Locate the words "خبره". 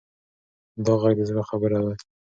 1.49-1.79